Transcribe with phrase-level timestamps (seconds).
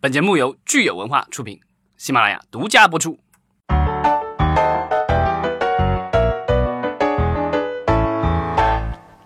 [0.00, 1.58] 本节目由聚友文化出品，
[1.96, 3.18] 喜马拉雅独家播出。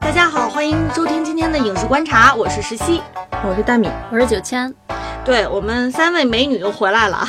[0.00, 3.02] 大家好，欢迎收听今天的影视观察，我是石溪。
[3.44, 4.74] 我是大米，我是九千，
[5.26, 7.28] 对我们三位美女又回来了，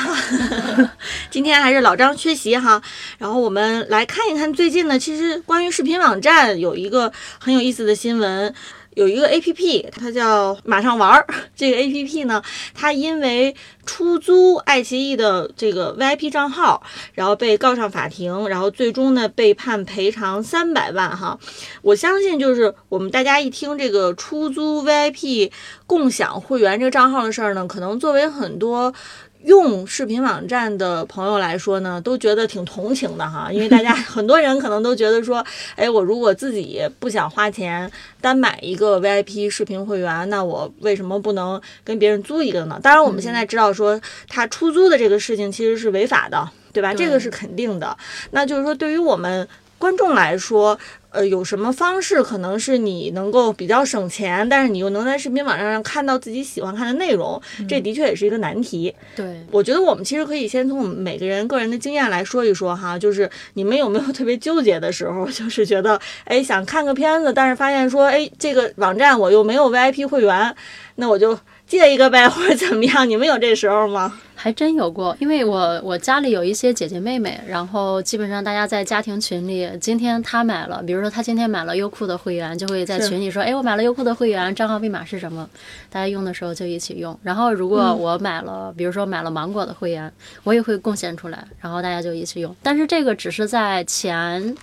[1.29, 2.81] 今天还是老张缺席哈。
[3.17, 8.55] 然后我们来看一看最近呢，其实关于视频网站有一个很有意思的新闻。
[8.95, 11.25] 有一个 A P P，它叫马上玩儿。
[11.55, 12.41] 这个 A P P 呢，
[12.73, 13.55] 它因为
[13.85, 16.81] 出租爱奇艺的这个 V I P 账号，
[17.13, 21.37] 然后被告上法庭，然后最终呢被判赔偿三百万哈。
[21.81, 25.51] 我相信，就是我们大家一听这个出租 V I P
[25.85, 28.93] 共享会员这个账号的事儿呢，可能作为很多。
[29.43, 37.89] 用视频网站的朋友来说呢，都觉得挺同情的哈，因为大家 很多人可能都觉得说，哎，我如果自己不想花钱
[38.21, 42.79] 单买一个 VIP 视频会员，那我为什么不能跟别人租一个呢？
[42.81, 46.93] 当然，我们现在知道说，他出租的这个事情其实是违法的，对吧？
[46.93, 47.97] 这个是肯定的。
[48.31, 49.47] 那就是说，对于我们
[49.83, 50.79] 观众来说。
[51.13, 57.39] 呃，有什么方式可能是你能够比较省钱，但是你又能在视频网站上看到自己喜欢看的内容？
[57.69, 58.91] 这的确也是一个难题。
[59.15, 70.55] 对，我觉得我们其实可以先从我们每个人个人的经验来说一说哈，就是你们有没有特别纠结的时候， 就是觉得哎想看个片子，但是发现说哎这个网站我又没有 VIP 会员，
[70.95, 71.37] 那我就。
[71.73, 73.09] 借一个呗，或者怎么样？
[73.09, 74.13] 你们有这时候吗？
[74.35, 85.49] 还真有过，因为我我家里有一些姐姐妹妹，然后基本上大家在家庭群里，今天她买了，比如说她今天买了优酷的会员，就会在群里说，哎，我买了优酷的会员，账号密码是什么？
[85.89, 87.17] 大家用的时候就一起用。
[87.23, 90.11] 然后如果我买了，比如说买了芒果的会员，
[90.43, 92.55] 我也会贡献出来，然后大家就一起用。
[92.61, 94.55] 但是这个只是在前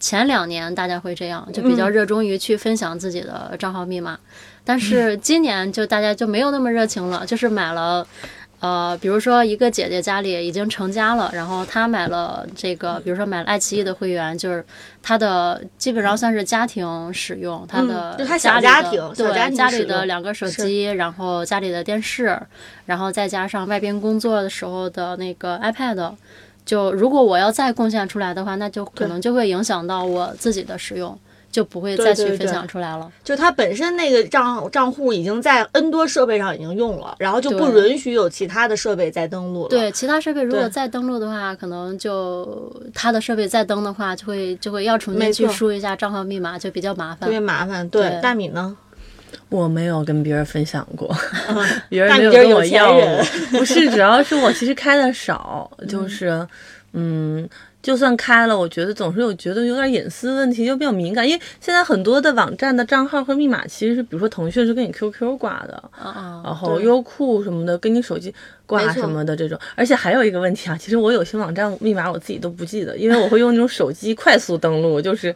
[0.00, 4.18] 前两年大家会这样，就比较热衷于去分享自己的账号密码。
[4.64, 8.06] 但是今年就大家就没有那么热情了， 就是买了，
[8.60, 14.64] 呃，比如说一个姐姐家里已经成家了，然后她买了这个，比如说买了爱奇艺的会员，就是
[15.02, 22.40] 她的基本上算是家庭使用，她的家里的对家里的两个手机，然后家里的电视，
[22.86, 26.14] 然后再加上外边工作的时候的那个 iPad，
[26.64, 31.18] 就如果我要再贡献出来的话，那就可能就会影响到我自己的使用。
[31.54, 33.08] 就不会再去分享出来了。
[33.22, 39.68] 就它本身那个账账户已经在 N 多设备上已经用了，然后就不允许有其他的设备再登录了。
[39.68, 47.20] 对，其他设备如果再登录的话，可能就他的设备再登的话，就会就会要重新去输一下账号密码，就比较麻烦。
[47.20, 47.88] 特别麻烦。
[47.88, 48.76] 对，大米呢？
[49.48, 51.16] 我没有跟别人分享过，
[51.88, 52.98] 别人没有跟我要。
[53.52, 56.44] 不是，主要是我其实开的少， 就是
[56.94, 57.48] 嗯。
[57.84, 61.28] 就算开了，我觉得总是有觉得有点隐私问题，又比较敏感。
[61.28, 65.90] 因为现在很多的网站的账号和密码，其实是比如说腾讯是跟你 QQ 挂的，
[66.42, 68.34] 然后优酷什么的跟你手机
[68.66, 69.58] 挂什么的这种。
[69.74, 75.34] 而且还有一个问题啊，其实我有些网站密码我自己都不记得，因为我会用那种手机快速登录，就是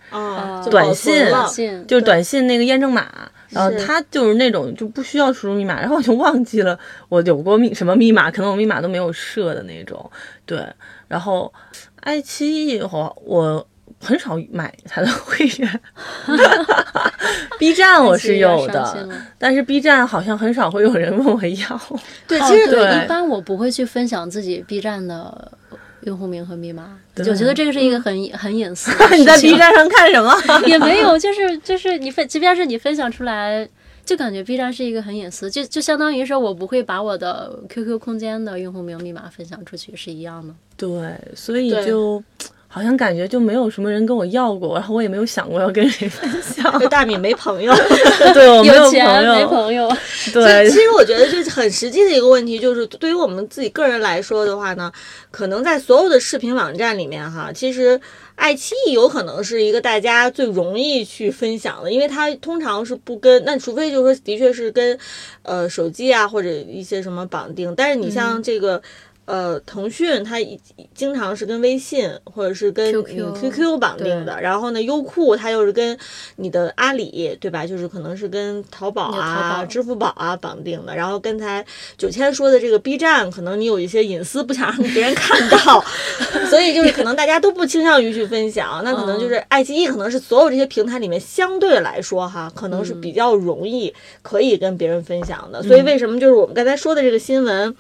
[0.71, 1.17] 短信，
[1.87, 6.79] 就是短信那个验证码，然后他就是那种就不需要输入密码，然后我就忘记了
[7.09, 10.11] 我有过密什么密码，可能我密码都没有设的那种。
[10.45, 10.65] 对，
[11.09, 11.53] 然后。
[12.01, 13.67] 爱奇艺我我
[14.01, 15.81] 很少买他的会员，
[17.59, 21.81] B 站我是有的，但是 B 站好像很少会有人问我要。
[22.27, 25.53] 对，其实对，一般我不会去分享自己 B 站的
[26.03, 28.91] 用户名和密码，我觉得这个是一个很很隐私。
[29.17, 30.33] 你在 B 站上看什么？
[30.67, 33.69] 也没有，就是就是你分，即便是你分享出来。
[34.05, 40.55] 就感觉 B 站是一个很隐私，就就相当于说我不会把我的 QQ 空间的用户名密码分享出去是一样的。
[40.79, 42.25] 对，所以就
[42.69, 46.79] 好像感觉就没有什么人跟我要过，然后我也没有想过要跟谁分享。
[46.89, 47.75] 大米没朋友，
[48.33, 49.89] 对我 没有朋友，没朋友。
[50.33, 54.93] 对，其实我觉得就是很实际的一个问题，就是对于我们自己个人来说的话呢，
[55.31, 58.01] 可能在所有的视频网站里面哈，其实。
[58.39, 64.97] 爱奇艺有可能是一个大家最容易去分享的，因为它通常是不跟那，除非就是说的确是跟，
[65.43, 68.81] 呃，手机啊或者一些什么绑定，但是你像这个。
[69.29, 70.39] 呃，腾讯它
[70.95, 75.99] 经常是跟微信或者是跟 QQ 绑定的，然后呢，优酷它又是跟
[76.37, 77.67] 你的阿里，对吧？
[77.67, 80.97] 就是可能是跟淘宝啊、支付宝啊绑定的。
[80.97, 81.63] 然后刚才
[81.99, 85.85] 九千说的这个 B 站，可能你有一些隐私不想让别人看到，
[86.49, 88.81] 所以就是可能大家都不倾向于去分享。
[88.83, 93.93] 那可能就是爱奇艺，可能是所有这些平台里面相对来说哈，可能是比较容易
[94.23, 95.63] 可以跟别人分享的。
[95.63, 97.77] 所以为什么就是我们刚才说的这个新闻？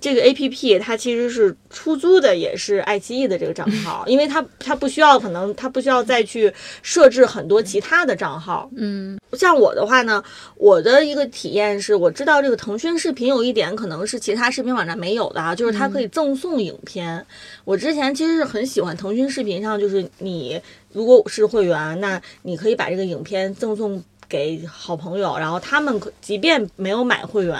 [0.00, 6.52] 这个 A P P 它其实是出租的，也是爱奇艺的这个账号，因为它它不需要，可能它不需要再去
[6.82, 8.70] 设置很多其他的账号。
[8.76, 10.22] 嗯，像我的话呢，
[10.56, 17.26] 我的一个体验是，我知道这个腾讯视频有一点可能是其他视频网站没有的啊，就是它可以赠送影片。
[17.64, 20.60] 我之前其实是很喜欢腾讯视频上，就是你
[20.92, 24.02] 如果是会员，那你可以把这个影片赠送。
[24.28, 27.56] 给好朋友，然后他们可即便没有买会员，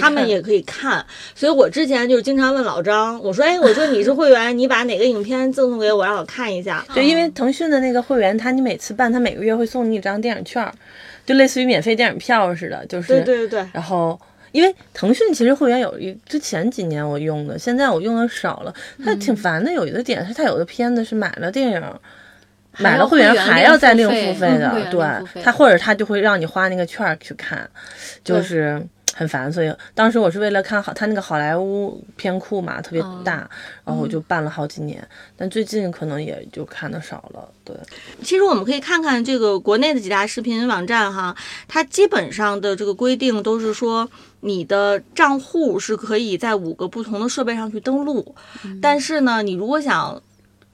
[0.00, 1.04] 他们也可以看。
[1.34, 10.72] 所以我之前就是经常问老张，我说：“哎，我说你是会员，你把哪个影片赠送给我，让我看一下。”对，因为腾讯的那个会员，他你每次办，他每个月会送你一张电影券，
[11.26, 13.68] 就类似于免费电影票似的，就是对对对对。
[13.72, 14.18] 然后，
[14.52, 18.72] 因为腾讯其实会员有一之前几年我用的，现在我用的少了，
[19.04, 19.72] 它挺烦的。
[19.72, 21.82] 有一个点是，它有的片子是买了电影。
[22.78, 27.68] 买了会员还要再另付费的，对他或者他就会让你花那个券去看，
[28.24, 28.84] 就是
[29.14, 29.52] 很烦。
[29.52, 33.48] 所以当时我是为了看好他那个好莱坞片库嘛，特别大，
[33.84, 35.06] 然后我就办了好几年。
[35.36, 37.48] 但最近可能也就看的少了。
[37.64, 37.76] 对，
[38.22, 41.34] 其实我们可以看看这个国内的几大视频网站哈，
[41.68, 44.08] 它基本上的这个规定都是说
[44.40, 48.34] 你的账户是可以在五个不同的设备上去登录，
[48.82, 50.20] 但是呢，你如果想。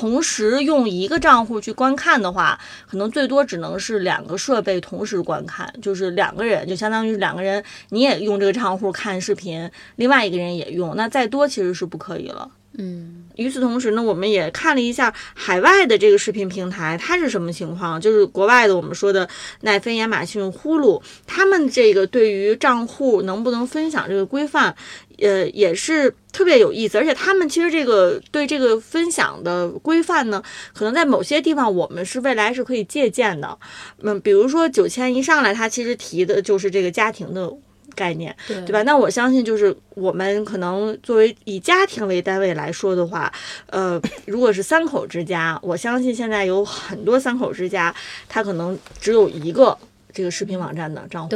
[0.01, 2.59] 同时用一个账户去观看的话，
[2.91, 12.51] 可能最多只能是两个设备同时观看，就是两个人，就相当于两个人，你也用这个账户看视频，另外一个人也用，那再多其实是不可以了。
[12.79, 18.01] 嗯，与此同时呢，我们也看了一下海外的这个视频平台，它是什么情况？
[18.01, 19.29] 就是国外的我们说的
[19.63, 24.75] 奈飞、亚马逊、呼噜，他们这个对于账户能不能分享这个规范，
[25.21, 26.99] 呃，也是特别有意思。
[26.99, 33.59] 而且他们其实这个对这个分享的规范呢，可能在某些地方我们是未来是可以借鉴的。
[34.03, 37.53] 嗯，比如说九千一上来，他其实提的就是这个家庭的。
[37.97, 38.83] 概念，对对吧？
[38.85, 43.31] 那我相信，就是我们可能作为以家庭为单位来说的话，
[43.67, 47.93] 呃，如果是三口之家，我相信现在有很多三口之家，
[48.29, 49.77] 他可能只有一个
[50.13, 51.29] 这个视频网站的账户，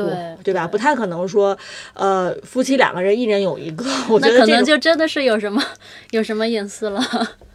[0.43, 0.67] 对吧？
[0.67, 1.57] 不太可能说，
[1.95, 5.63] 呃，夫妻两个人一人有一个，我觉得可能就真的是有什么
[6.11, 7.01] 有什么隐私了。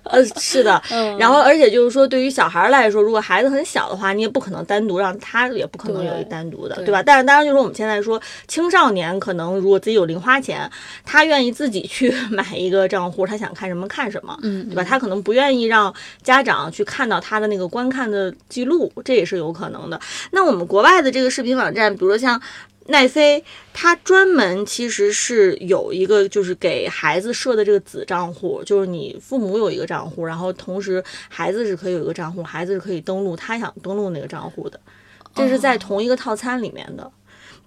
[0.10, 0.82] 呃，是的，
[1.18, 7.04] 然后而且就是说，对于小孩来说，如果孩子很小的话，你也不可能单独让他，也不可能有一单独的，对吧？
[7.04, 10.70] 但是当然，就是我们现在说青少年，可能如果自己有零花钱，
[11.06, 14.84] 他愿意自己去 买一个账户，他想看什么看什么，嗯，对吧？
[14.84, 15.94] 他可能不愿意让
[16.24, 20.00] 家长去看到他的那个观看的记录，这也是有可能的。
[20.32, 22.42] 那我们国外的这个视频网站，比如说像。
[22.90, 23.44] 奈飞，
[23.74, 34.80] 它专门其实是有一个，就是给孩子设的这个子账户，就是你父母有一个账户，然后同时孩子是可以有一个账户，孩子是可以登录他想登录那个账户的，
[35.34, 37.12] 这是在同一个套餐里面的。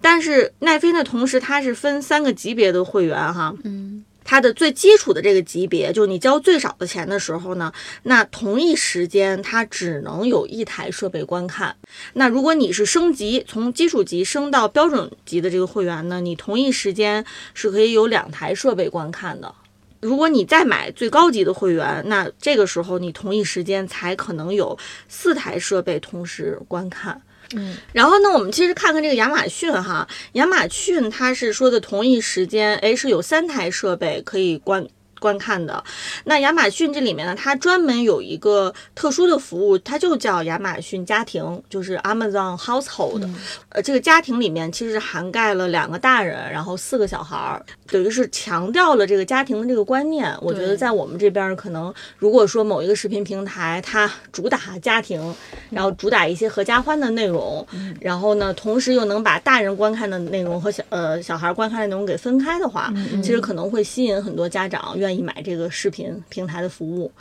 [0.01, 4.03] 但是奈飞呢，同时它是分三个级别的会员哈，嗯。
[4.23, 7.71] 它的最基础的这个级别，就是你交最少的钱的时候呢，
[8.03, 11.75] 那同一时间它只能有一台设备观看。
[12.13, 19.53] 那如果你是升级，从基础级升到标准级的这个会员呢，你同一时间是可以有两台设备观看的。
[20.01, 24.77] 如果你再买最高级的会员，那这个时候你同一时间才可能有
[25.07, 27.21] 四台设备同时观看。
[27.55, 34.87] 嗯，然后呢，我们其实看看这个亚马逊哈，亚马逊它是说的同一时间，哎，是有三台设备可以关。
[35.23, 35.81] 观看的
[36.25, 43.29] 那亚马逊这里面呢，它专门有一个特殊的服务，它就叫亚马逊家庭，就是 Amazon Household。
[43.69, 50.35] 呃，这个家庭里面其实涵盖了两个大人，然后四个小孩儿，等于是强调了这个家庭的这个观念。
[50.41, 55.33] 我觉得在我们这边可能，如果说某一个视频平台它主打家庭，
[55.69, 57.65] 然后主打一些合家欢的内容，
[58.01, 65.12] 然后呢，同时又能把大人观看的内容和小呃小孩观看的内容给分开的话，其实可能会吸引很多家长愿意。
[65.21, 67.11] 买这个视频平台的服务，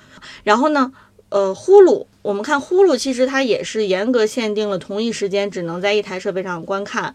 [0.45, 0.93] 然后呢，
[1.29, 7.15] 呃，呼噜，我们看呼噜，其实它也是严格限定了同一时间只能在一台设备上观看。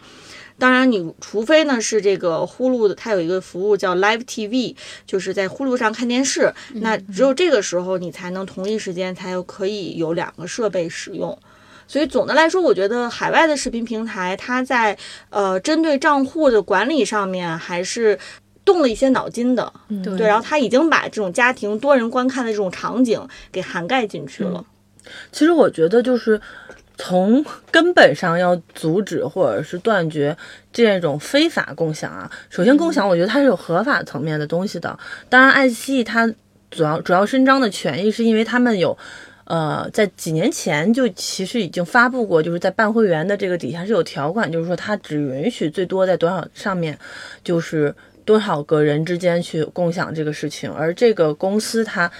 [0.59, 11.37] 当然，你除非呢是这个呼噜的，它有一个服务叫 Live TV，就是在呼噜上看电视，那只有这个时候你才能同一时间才有可以有两个设备使用。
[11.87, 14.97] 所以总的来说，我觉得海外的视频平台它在
[15.29, 18.17] 呃针对账户的管理上面还是。
[18.67, 19.71] 动了一些脑筋的，
[20.03, 24.63] 对，然后他已经把这种家庭多人观看的这种场景给涵盖进去了。
[25.31, 26.39] 其实我觉得，就是
[26.97, 30.35] 从根本上要阻止或者是断绝
[30.73, 32.29] 这种非法共享啊。
[32.49, 34.99] 首先，共享我觉得它是有合法层面的东西的。
[35.29, 36.27] 当然，爱奇艺它
[36.69, 38.97] 主要主要伸张的权益是因为他们有，
[39.45, 46.99] 呃，在几年前就其实已经发布过，就是在办会员的这个底下是有条款，就是说它只允许最多在多少上面，
[47.45, 47.95] 就是。
[48.27, 52.11] 多少个人之间去共享这个事情，而这个公司它。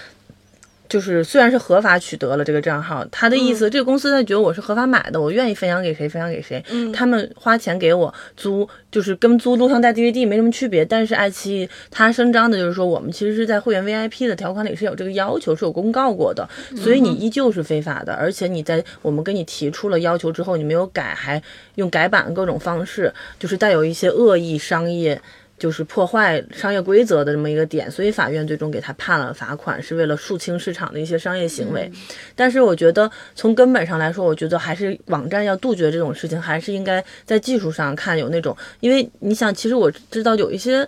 [0.90, 6.64] 就是虽然是合法取得了这个账号，他的意思，这个公司他觉得我是合法买的，我愿意分享给谁分享给谁。
[6.70, 10.86] 嗯，他们花钱给我租，就是跟租录像带 DVD 没什么区别。
[10.86, 16.48] 但是爱奇艺他声张的就是说，我们其实是在会员 VIP 的条款里是有这个要求，是有公告过的，
[16.78, 18.14] 所以你依旧是非法的。
[18.14, 21.44] 而且你在我们跟你提出了要求之后，你没有改，还
[21.76, 25.22] 用改版各种方式，就是带有一些恶意商业。
[25.58, 31.92] 就是破坏商业规则的这么一个点，所以法院最终给他判了罚款，是为了肃清市场的一些商业行为。
[32.36, 40.88] 但是我觉得从根本上来说，我觉得还是网站要杜绝这种事情，还是应该在技术上看有那种，因为你想，其实我知道有一些，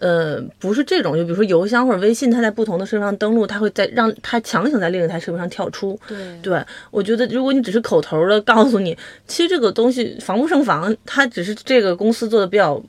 [0.00, 5.96] 呃，不是这种，就比如说邮箱或者微信，它在不同的设备上登录，它会在让它强行在另一台设备上跳出。
[6.08, 8.98] 对，对我觉得如果你只是口头的告诉你，
[9.28, 12.82] 其实这个东西防不胜防，它只是这个公司做的比较。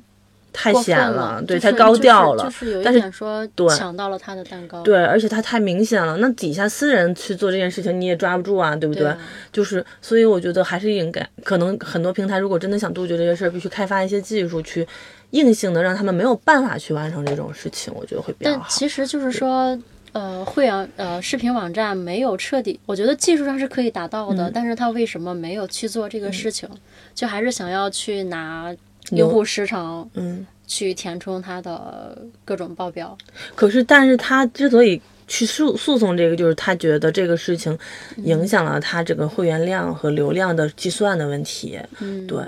[0.52, 2.44] 太显了，对，太高调了。
[2.44, 4.82] 就是有一点说抢到了他的蛋糕。
[4.82, 6.18] 对，而且他太明显了。
[6.18, 9.14] 那底下私人去做这件事情，你也抓不住啊，对不对？
[9.52, 14.88] 就是，所以我觉得还是应该，可能很多平台如果真的想杜绝这些事儿，必须开发一些技术去
[15.32, 18.58] 硬性的让他们没有办法去完成这种事情，我觉得会比较好。
[18.60, 19.78] 但其实就是说，
[20.14, 26.68] 呃，会员呃视频网站没有彻底，我觉得技术上是可以达到的，但是他为什么没有去做这个事情？
[27.14, 28.76] 就还是想要去拿。
[29.12, 33.18] 用户时长，嗯，去填充他的各种报表。
[33.56, 37.78] 可是，但是他之所以去诉诉讼这个，就是他觉得这个事情
[38.18, 41.80] 影响了他这个会员量和流量的计算的问题。
[42.00, 42.40] 嗯，对。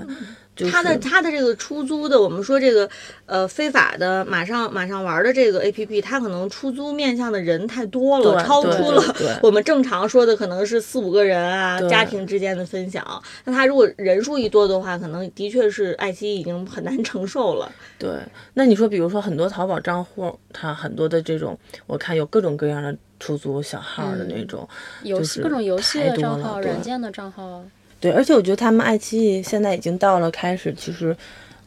[0.69, 2.87] 他的他的这个出租的，我们说这个
[3.25, 13.03] 呃非法的马上马上玩的这个 A P P，它可能出租面向的人太多了，超出了 我们正常说的可能是四五个人啊，家庭之间的分享。
[13.45, 17.71] 那他如果人数一多的话，可能的确是爱奇艺已经很难承受了。
[17.97, 18.09] 对，
[18.53, 24.67] 那你说，比如说很多淘宝账户，它很多的这种，我看有各种各样的出租小号的那种，
[25.03, 27.63] 游戏各种游戏的账号、软件的账号。
[28.01, 31.15] 对，而且我觉得他们爱奇艺现在已经到了开始，其实，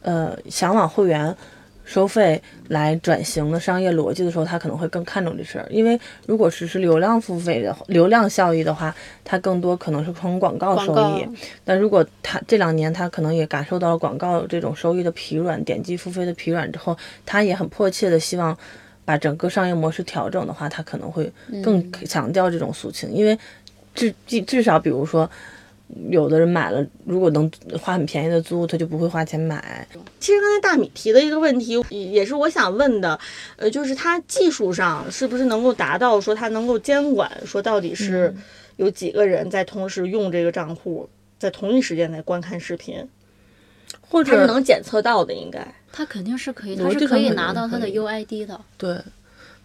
[0.01, 1.33] 呃，想往会员
[1.85, 5.65] 收费来转型的商业逻辑的时候，他可能会更看重这事儿。
[5.69, 11.25] 因为如果实施流量付费的流量效益的话，它更多可能是从广告收益。
[11.63, 18.57] 但如果他这两年他可能也感受到了广告这种收益的疲软，点击付费的疲软之后，他也很迫切的希望
[19.05, 21.31] 把整个商业模式调整的话，他可能会
[21.63, 23.37] 更强调这种诉求，因为
[23.93, 25.29] 至至至少比如说。
[26.09, 27.49] 有的人买了，如果能
[27.79, 29.87] 花很便宜的租，他就不会花钱买。
[30.19, 33.19] 其实刚才大米提的一个问题，也是我想问的，
[33.55, 38.35] 呃，就是它技术上是不是能够达到说它能够监管，说到底是
[38.77, 43.07] 有几个人在同时用这个账户，在同一时间内观看视频，
[44.01, 48.59] 或者是能检测到的，应该它肯定是可以，它是可以拿到它的 UID 的。
[48.77, 48.97] 对。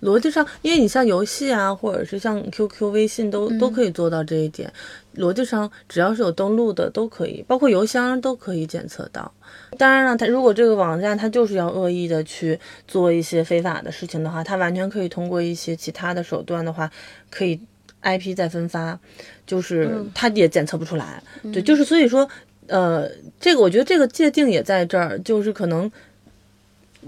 [0.02, 4.72] 逻辑上，因为你像游戏啊，或者是像 QQ、微信都都可以做到这一点。
[5.16, 9.30] 逻辑上，只要是有登录的都可以，包括邮箱都可以检测到。
[9.76, 16.90] 当然了，它如果这个网站它就是要恶意的去做一些非法的事情的话，它完全可以通过一些其他的手段的话，
[17.28, 17.60] 可以
[18.02, 18.98] IP 再分发，
[19.46, 21.22] 就是它也检测不出来。
[21.52, 22.26] 对，就是所以说，
[22.68, 25.90] 呃，这个我觉得这个界定也在这儿，就是可能。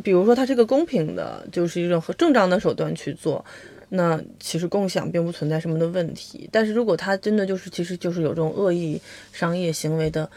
[0.03, 3.45] 比如说，它是个公平的，就是一种和正当的手段去做，
[3.89, 6.49] 那其实共享并不存在什么的问题。
[6.53, 9.01] 但是如果它真的就是，其实就是有这种恶意
[9.33, 10.29] 商业行为的。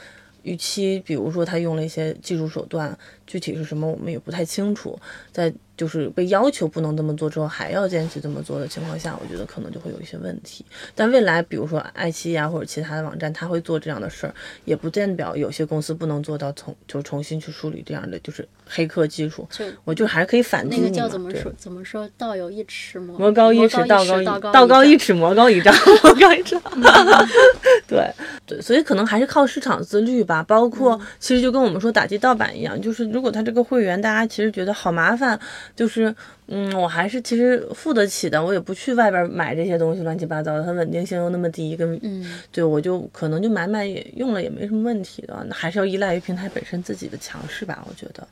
[0.47, 2.95] 预期，比如说他用了一些技术手段，
[3.25, 4.95] 具体是什么我们也不太清楚。
[5.31, 10.65] 在就是被要求不能这么做之后，还要坚持这么做的情况下，我觉得可能就会有一些问题。
[10.93, 14.33] 但未来，比如说爱奇艺啊或者其他的网站，他会做这样的事儿，
[14.65, 19.47] 也不代表有些公司不能做到重就重新去梳理这样的就是黑客技术。
[19.51, 21.51] 就我就还是可以反击你那个叫怎么说？
[21.57, 22.09] 怎么说？
[22.17, 26.61] 道有一尺魔魔高一尺，道高一道高一尺，魔高一丈，魔高一丈。
[27.87, 28.11] 对
[28.45, 30.41] 对，所以可能还是靠市场自律吧。
[30.41, 35.39] 包括其实就跟我们说打击盗版一样，就是如果他这个会员大家其实觉得好麻烦，
[35.73, 36.13] 就是
[36.47, 48.27] 嗯，我还是其实付得起的，我也不去外边买这些东西乱七八糟的，它稳定性又那么低，跟嗯，对我就可能就买买也用了也没什么问题的，还是要依赖于平台本身自己的强势吧，我觉得。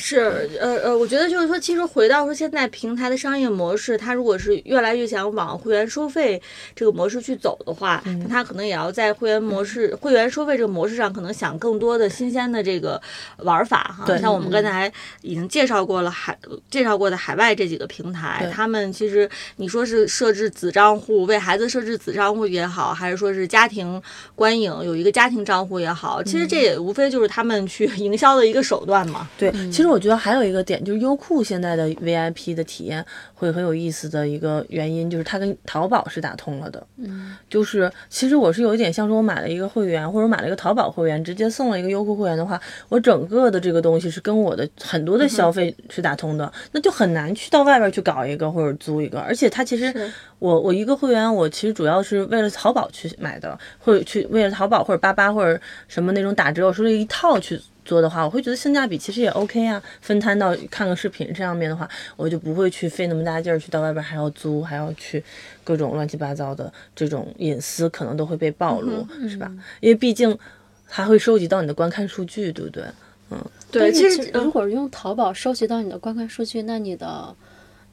[0.00, 6.40] 是，呃呃，我觉得就是说，其实回到说现在平台的商业模式，它如果是越来越想往会员收费
[6.76, 13.00] 这个模式去走的话，那它可能也要在会员模式、会员收费这个模式上，可能想更多的新鲜的这个
[13.38, 14.16] 玩法哈。
[14.18, 16.38] 像我们刚才已经介绍过了海
[16.70, 24.02] 介绍过的海外外这几个平台，他们其实你说是设置子账户，为孩子设置子账户也好，还是说是家庭
[24.34, 29.28] 观影有一个家庭账户也好，其实这也无非就是他们去营销的一个手段嘛。
[29.38, 33.04] 对，其实我觉得还有一个点就是优酷现在的 VIP 的体验
[33.34, 36.86] 会很有意思的一个原因，就是它跟淘宝是打通了的。
[36.96, 49.92] 嗯，就是其实我是有一点像说，我买了一个会员，或者买了一个淘宝会员，直接送了一个优酷会员的话，我整个的这个东西是跟我的很多的消费是打通的，那就很难去到外边去搞一个或者租一个，而且它其实
[50.38, 59.82] 我我一个会员，我其实主要是为了淘宝去买的，或者去为了淘宝或者八八或者什么那种打折，我说这一套去做的话，我会觉得性价比其实也 OK 啊。
[60.02, 65.24] 分摊到看个视频这样面的话，我就不会去费那么大劲儿去到外边还要租，还要去
[65.64, 69.50] 各种乱七八糟的这种隐私可能都会被暴露，是吧？
[69.80, 70.38] 因为毕竟
[70.84, 72.84] 还会收集到你的观看数据，对不对？
[73.30, 77.34] 嗯对，但其实是如果用淘宝收集到你的观看数据，那你的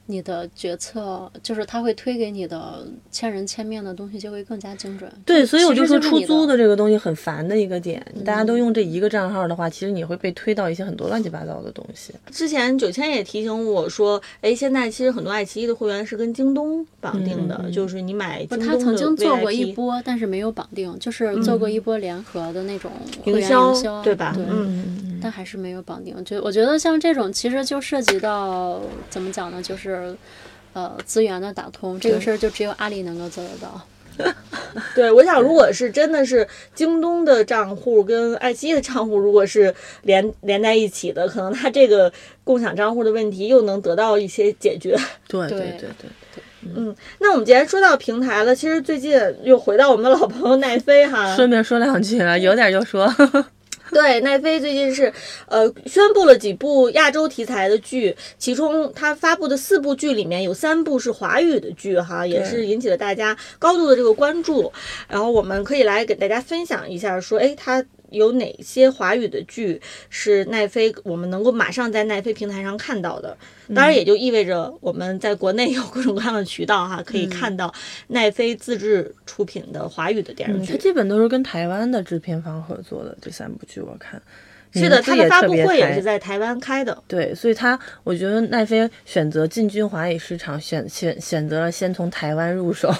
[0.07, 5.11] 你的决策就是他会推给你的千人千面的东西就会更加精准。
[5.25, 12.13] 对，所以我就说出租的这个东西很烦的一个点，大家都用这一个账号的话，其实你会被推到一些很多乱七八糟的东西。
[12.31, 22.91] 之前九千也提醒我说，哎，现在其实很多爱奇艺的会员是跟京东绑定的，就是你买京，东的他曾经做过一波，但是没有绑定，就是做过一波联合的那种
[23.23, 26.23] 会员营销营销，对吧对，嗯但还是没有绑定。
[26.23, 28.79] 就我觉得像这种，其实就涉及到
[29.09, 30.15] 怎么讲呢，就是
[30.73, 33.81] 呃资源的打通，这个事儿就只有阿里能够做得到。
[34.93, 42.13] 对，我想如果是真的是京东的账户跟爱奇艺的账户，如果是连连在一起的，可能它这个
[42.43, 44.95] 共享账户的问题又能得到一些解决。
[45.27, 45.89] 对对对对
[46.35, 46.43] 对。
[46.75, 53.11] 嗯，那我们既然说到平台了，其实最近又回到我们的老朋友奈飞哈，顺便说两句了，有点就说。
[53.95, 55.13] 对，奈飞最近是
[55.47, 64.69] 呃宣布了几部亚洲题材的剧，其中它发布的四部剧里面有三部是华语的剧哈，也是引起了大家高度的这个关注。
[65.07, 67.81] 然后我们可以来给大家分享一下，说哎它。
[68.15, 73.37] 有哪些华语的剧是奈飞我们能够马上在奈飞平台上看到的？
[73.73, 77.73] 当然，也就意味着我们在国内有各种各样的渠道哈，可以看到
[78.07, 80.73] 奈飞自制出品的华语的电视嗯，剧。
[80.73, 84.21] 它基本都是跟台湾的制片方合作的这三部剧，我看
[84.83, 86.97] 是的，它的发布会也是在台湾开的。
[87.07, 92.93] 对，所以它我觉得奈飞选择进军华语市场，选选选择了先从台湾入手，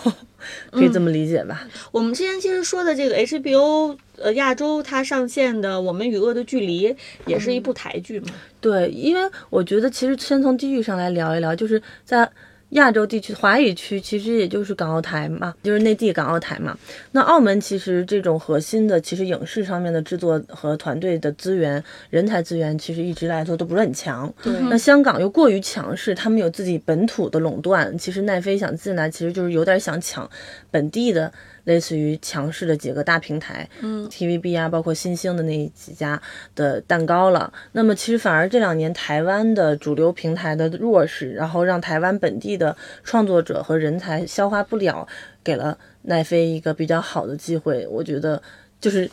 [0.72, 1.68] 可以这么理解吧？
[1.92, 6.90] 我们之前其实说的这个 HBO 呃亚洲它上线的《我们与恶的距离》
[7.26, 8.28] 也是一部台剧嘛。
[8.62, 12.30] 对，因为我觉得其实先从地域上来聊一聊，就是在
[12.76, 16.78] 亚洲地区华语区，其实也就是港澳台嘛，就是内地港澳台嘛。
[17.12, 24.32] 那澳门其实这种核心的，其实影视上面的制作和团队的资源、人才资源，其实一直来说都不是很强。
[24.44, 27.98] 对那香港又过于强势，他们有自己本土的垄断。
[27.98, 30.30] 其实奈飞想进来，其实就是有点想抢
[30.70, 31.32] 本地的，
[31.66, 36.20] 类似于强势的几个大平台，嗯，TVB 啊，包括新兴的那几家
[36.56, 37.52] 的蛋糕了。
[37.74, 45.08] 那么其实反而这两年台湾的主流平台的弱势，然后让台湾本地的创作者和人才消化不了，
[45.44, 47.86] 给了奈飞一个比较好的机会。
[47.88, 48.42] 我觉得
[48.80, 49.10] 就是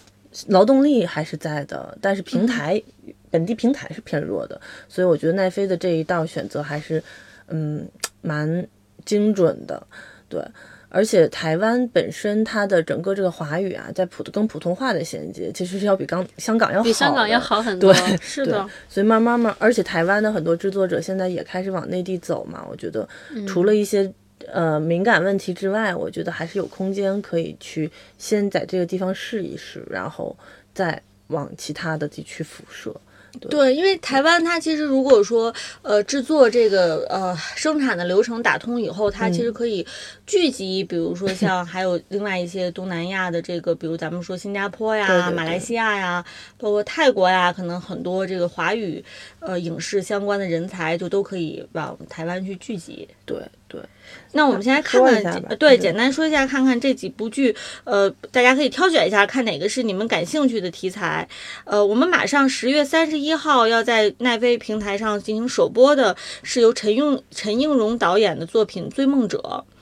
[0.49, 2.81] 劳动力还是在的，但是平台、
[3.31, 7.03] 本地平台是偏弱的，所以我觉得奈飞的这一道选择还是
[7.49, 7.89] 嗯
[8.21, 8.69] 蛮
[9.07, 9.87] 精准的，
[10.29, 10.43] 对。
[10.95, 17.41] 而且台湾本身它的整个这个华语啊，在普跟普通话的衔接，其实是要比刚香港要好，比香港要。
[17.41, 17.93] 好很多。
[17.95, 22.65] 对，对 是的，所以慢慢慢，而且台湾的很多制作者现在也开始往内地走嘛。
[22.71, 23.09] 我觉得
[23.49, 24.13] 除了一些、
[24.53, 30.37] 呃敏感问题之外，我觉得还是有空间可以去先在这个地方试一试，然后
[30.75, 32.95] 再往其他的地区辐射。
[33.41, 39.87] 对，因为台湾它其实如果说呃制作这个呃生产的流程打通以后，它其实可以
[40.27, 45.35] 聚集，比如说像还有另外一些东南亚的这个，比如咱们说新加坡呀、对对对。
[45.35, 46.25] 马来西亚呀，
[46.59, 49.05] 包括泰国呀，可能很多这个华语
[49.41, 53.09] 呃影视相关的人才就都可以往台湾去聚集。
[53.25, 53.41] 对
[53.73, 53.81] 对，
[54.33, 61.27] 那我们先来看看对，嗯简单说一下，看看这几部剧，呃，大家可以挑选一下，看哪个是你们感兴趣的题材。
[61.65, 69.39] 呃，我们马上十月三十一号要在奈飞平台上进行首播的，是由陈映陈映蓉导演的作品《追梦者》。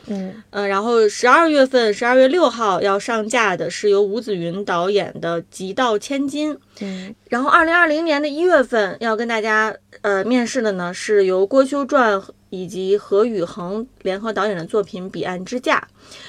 [0.07, 6.55] 嗯呃，然后十二月份，十二月六号要上架的是由吴子云导演的《极道千金》。
[6.81, 15.79] 嗯然后二零二零年的一月份要跟大家呃面试的呢，是由郭修传以及何宇恒联合导演的作品《彼岸之架》。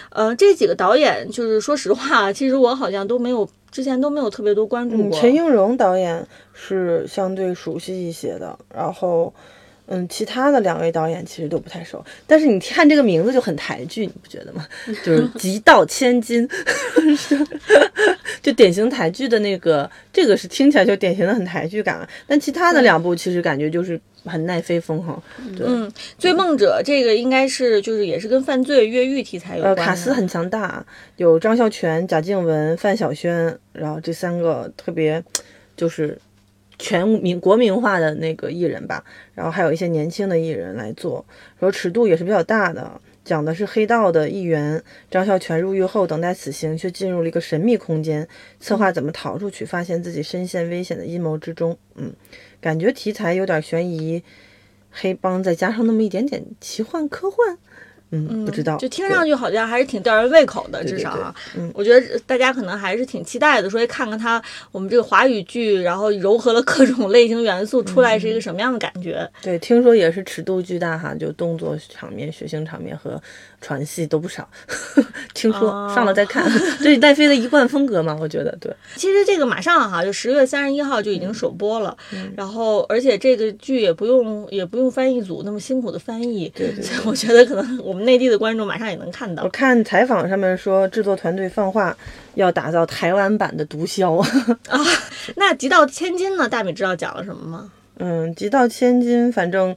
[0.09, 5.19] 呃，这几个导演就是说实话，其实我好像都没有之前都没有特别多关注嗯，过。
[5.19, 9.33] 陈映蓉导演是相对熟悉一些的，然后。
[9.93, 14.65] 嗯，其他的两位导演其实都不太熟，但是你看这个名字就很台剧，你不觉得吗？
[15.03, 16.47] 就是 极道千金，
[18.41, 25.21] 就典型台剧的那个，这个是听起来就典型的很台剧感，但其他的两部其实感觉就是很奈飞风哈。
[25.57, 29.91] 对，嗯，追梦者这个应该是就是也是跟犯罪越狱题材有呃，关呃。
[29.91, 30.85] 卡斯很强大，
[31.17, 35.21] 有张孝全、贾静雯、范晓萱，然后这三个特别
[35.75, 36.17] 就是
[36.81, 41.23] 全民国民化的那个艺人吧，然后还有一些年轻的艺人来做，
[41.59, 42.99] 然后尺度也是比较大的。
[43.23, 48.27] 讲的是黑道的一员张孝全入狱后等待死刑，却进入了一个神秘空间，
[48.59, 51.77] 策划怎么逃出去，发现自己深陷危险的阴谋之中。
[51.93, 52.11] 嗯，
[52.59, 54.23] 感觉题材有点悬疑、
[54.89, 57.59] 黑帮，再加上那么一点点奇幻科幻。
[58.11, 61.33] 嗯，不知道，就听上去好像还是挺吊人胃口的，至少啊，
[61.73, 69.27] 我觉得大家可能还是挺期待的，说哎看看它我们这个华语剧，然后糅合了各种类型元素出来是一个什么样的感觉。
[69.41, 73.21] 对，听说也是尺度巨大哈，就动作场面、血腥场面和
[73.61, 74.47] 传戏都不少。
[75.33, 78.17] 听说、哦上了再看， 这是奈飞的一贯风格嘛？
[78.19, 78.73] 我觉得对。
[78.95, 81.95] 其实这个马上哈，就十月三十一号就已经首播了，
[82.35, 89.49] 然后而且这个剧也不用也不用翻译组那么辛苦的翻译，对对所以我觉得可能我们内地的观众马上也能看到我。
[89.49, 91.95] 看采访上面说，制作团队放话
[92.35, 94.19] 要打造台湾版的毒枭。
[94.69, 94.79] 啊
[95.35, 96.49] 那《极道千金》呢？
[96.49, 97.71] 大米知道讲了什么吗？
[97.97, 99.75] 嗯，极道千金，反正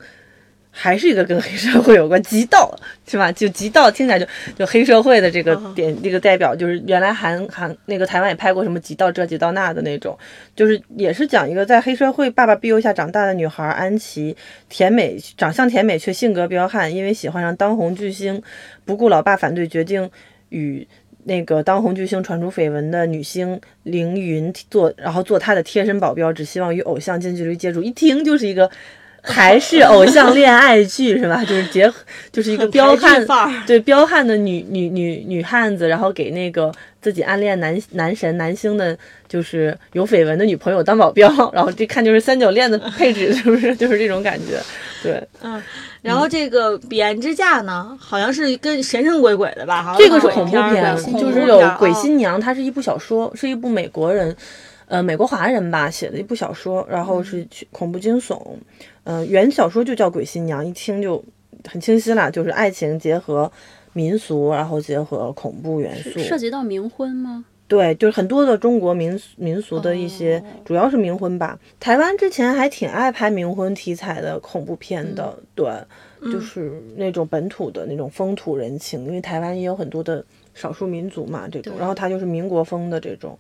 [0.77, 2.21] 还是一个跟黑社会有关。
[2.25, 3.31] 极道是吧？
[3.31, 4.27] 就极道听起来就
[4.59, 10.19] 就黑社会的这个点，这个代表就是原来韩韩那个台湾也拍过什么极道这极道那的那种，
[10.57, 14.37] 就是也是讲一个在黑社会爸爸庇佑下长大的女孩安琪，
[14.69, 18.43] 甜美长相甜美却性格彪悍，因为喜欢上当红巨星，
[18.85, 20.11] 不顾老爸反对，决定
[20.49, 20.87] 与。
[21.27, 27.83] 那个当红巨星传出绯闻的女星凌云做，然后做她的贴身保镖，只希望与偶像近距离接触。
[27.83, 28.71] 一听就是一个
[29.27, 31.43] 台式偶像恋爱剧，是吧？
[31.49, 31.95] 就是结合，
[32.31, 33.27] 就是一个彪悍
[33.67, 43.75] 对彪悍的女女女女汉子，然后给那个自己暗恋男男神男星的，就是有绯闻的女朋友当保镖，然后这看就是三角恋的配置，是不是？
[43.75, 44.61] 就是这种感觉，
[45.03, 45.23] 对。
[45.43, 45.63] 嗯
[46.05, 49.83] 然后这个《彼岸之嫁》呢，好像是跟神神鬼鬼的吧？
[49.83, 54.37] 好像这个是恐怖片，就是有鬼新娘，它是一部小说，是一部美国人，
[54.87, 58.41] 呃，美国华人吧写的一部小说，然后是恐怖惊悚，
[59.05, 61.25] 呃，原小说就叫《鬼新娘》，一听就
[61.67, 63.51] 很清晰啦，就是爱情结合
[63.93, 67.45] 民俗，然后结合恐怖元素，涉及到冥婚吗？
[67.67, 70.61] 对，就是很多的中国民俗民俗的一些，哦。
[70.67, 71.59] 主要是冥婚吧。
[71.81, 83.37] 台湾之前还挺爱拍冥婚题材的恐怖片的，嗯对，就是那种本土的那种风土人情，因为台湾也有很多的少数民族嘛，这种，然后它就是民国风的这种，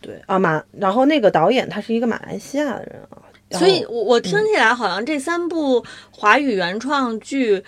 [0.00, 3.18] 对啊马，然后那个导演他是一个马来西亚的人啊，
[3.58, 7.62] 所以我我听起来好像这三部华语原创剧。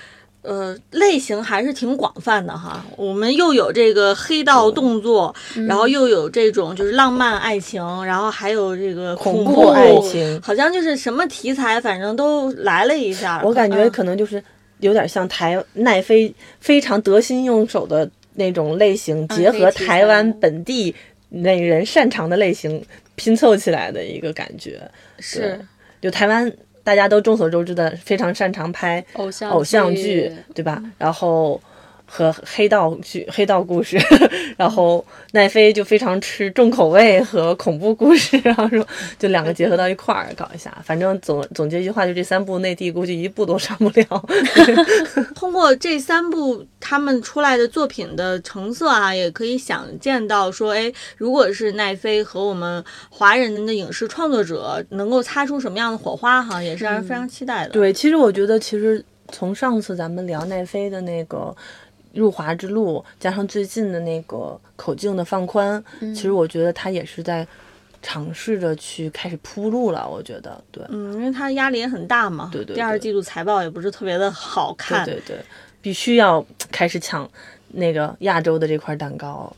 [0.44, 2.84] 呃，类型还是挺广泛的哈。
[2.96, 5.32] 我们又有这个黑道动作，
[5.68, 13.40] 然后又有这种就是浪漫爱情，然后还有这个恐怖怖爱情好像就是什么题材，反正都来了一下。
[13.44, 14.42] 我感觉嗯可能就是
[14.80, 20.92] 有点像台奈飞非常得心应手的那种类型，结合台湾本地
[21.32, 24.80] 那人擅长的类型拼凑起来的一个感觉。
[25.18, 25.58] 是
[26.00, 26.52] 就台湾
[26.84, 30.82] 大家都众所周知的非常擅长拍偶像偶像剧，对吧？
[30.98, 31.60] 然后
[32.14, 33.98] 和黑道剧、黑道故事，
[34.59, 38.87] 然后奈飞就非常吃重口味和恐怖故事，然后说
[39.18, 40.77] 就两个结合到一块儿搞一下。
[40.85, 44.05] 反正总总结一句话，就这三部内地估计一部都上不了。
[45.35, 57.70] 通过这三部他们出来的作品的成色啊，也可以想见到说，哎，如果是奈飞和我们华人的影视创作者能够擦出什么样的火花哈，也是让人非常期待的。
[57.70, 61.55] 对，其实我觉得，其实从上次咱们聊奈飞的那个
[62.14, 67.46] 入华之路，加上最近的那个口径的放宽，其实我觉得他也是在
[68.03, 70.09] 尝试着去开始铺路了。
[70.09, 75.44] 我觉得，对，嗯，因为他压力也很大嘛，对对第二季度财报也不是特别的好看，对对对，
[75.81, 77.29] 必须要开始抢
[77.68, 79.55] 那个亚洲的这块蛋糕。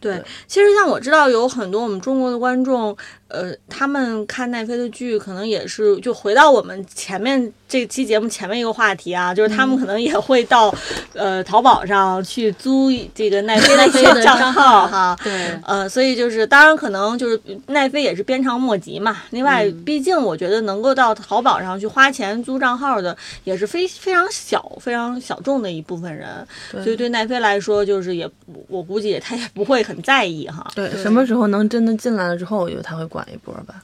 [0.00, 2.96] 对，其实像我知道有很多我们中国的观众，
[3.28, 10.74] 呃，他们看奈飞的剧，可能也是就回到我们前面这期节目前面一个话题啊，就是他们可能也会到、
[11.12, 15.16] 呃淘宝上去租这个奈飞的账号哈。
[15.22, 19.18] 对，呃，所以就是，当然可能就是奈飞也是鞭长莫及嘛。
[19.30, 26.28] 另外，毕竟我觉得能够到淘宝上去花钱租账号的，也是非非常小、非常小众的一部分人。
[26.70, 28.28] 所以对奈飞来说，就是也
[28.68, 30.66] 我估计他也不会很在意哈。
[30.74, 33.82] 对，什么时候能真的进来了之后，我觉得他会管一波吧。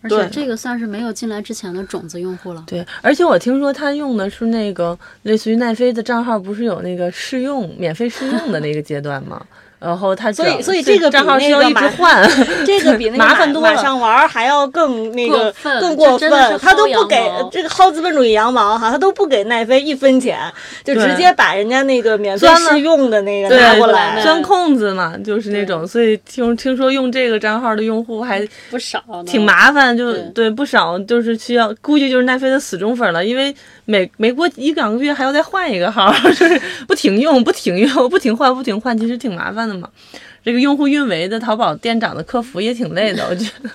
[0.00, 2.62] 而且这个算是没有进来之前的种子用户了。
[2.68, 9.44] 对，而且我听说他用的是那个类似于奈飞的账号，不是有那个试用、免费试用的那个阶段吗？
[9.78, 12.28] 然后他所以所以这个账号需要一直换，
[12.66, 13.74] 这个比那个麻烦多了。
[13.74, 20.38] 马上玩还要更那个更过分，他都不给这个薅资本主义羊毛哈，他都不给奈飞一分钱，
[20.82, 25.86] 就直接把人家那个免费试用的那个拿过来，钻空子嘛，就是那种。
[25.86, 39.67] 所以听听说用这个账号的用户还不少，挺麻烦，就对不少，就是需要估计就是奈飞的死忠粉了，因为每每过一两个月还要再换一个号， 就是不停用不停用不停换不停换，其实挺麻烦。
[39.76, 39.88] 嘛，
[40.44, 43.70] 这个用户运维的淘宝店长的客服也挺累的，我觉得。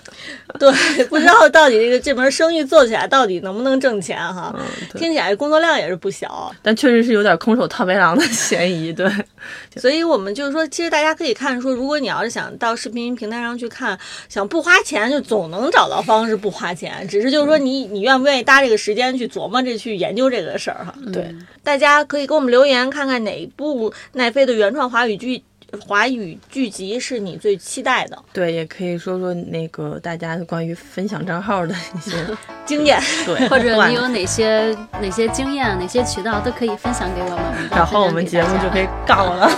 [0.60, 4.56] 对，不知道到底这个这门生意做起来到底能不能挣钱哈？
[4.96, 8.94] 听起来工作量也是不小，但确实是有点空手套白狼的嫌疑。
[8.94, 9.10] 对，
[9.78, 13.98] 所以我们就是说，其实大家可以看说，如果你要是想到视频平台上去看，
[14.30, 17.08] 想不花钱，就总能找到方式不花钱。
[17.08, 20.94] 只是就是说，你你愿不愿意搭这个时间去琢磨这去研究这个事儿哈？
[21.12, 25.44] 对，大家可以给我们留言，看看哪部奈飞的原创华语剧。
[25.82, 28.18] 华语剧集是你最期待的？
[28.32, 32.16] 对，也可以说说那个大家关于分享账号的一些
[32.66, 39.50] 经验，对， 或者你有哪些哪些经验，哪些渠道都可以分享给我们， 然后我们节目就可以告了。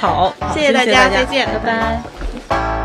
[0.00, 1.58] 好，谢谢大家，再见，拜
[2.48, 2.83] 拜。